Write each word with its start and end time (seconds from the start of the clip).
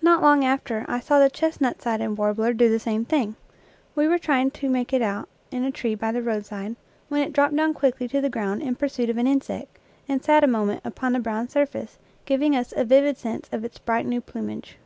Not 0.00 0.22
long 0.22 0.44
after 0.44 0.84
I 0.86 1.00
saw 1.00 1.18
the 1.18 1.28
chestnut 1.28 1.82
sided 1.82 2.12
warbler 2.16 2.52
do 2.52 2.68
the 2.70 2.78
same 2.78 3.04
thing. 3.04 3.34
We 3.96 4.06
were 4.06 4.16
trying 4.16 4.52
to 4.52 4.68
make 4.70 4.92
it 4.92 5.02
out 5.02 5.28
in 5.50 5.64
a 5.64 5.72
tree 5.72 5.96
by 5.96 6.12
the 6.12 6.22
roadside, 6.22 6.76
when 7.08 7.22
it 7.22 7.24
70 7.24 7.24
NATURE 7.24 7.24
LEAVES 7.24 7.32
dropped 7.34 7.56
down 7.56 7.74
quickly 7.74 8.06
to 8.06 8.20
the 8.20 8.30
ground 8.30 8.62
in 8.62 8.76
pursuit 8.76 9.10
of 9.10 9.18
an 9.18 9.26
insect, 9.26 9.76
and 10.08 10.22
sat 10.22 10.44
a 10.44 10.46
moment 10.46 10.82
upon 10.84 11.12
the 11.12 11.18
brown 11.18 11.48
surface, 11.48 11.98
giving 12.24 12.54
us 12.54 12.72
a 12.76 12.84
vivid 12.84 13.16
sense 13.18 13.48
of 13.50 13.64
its 13.64 13.78
bright 13.80 14.06
new 14.06 14.20
plumage. 14.20 14.78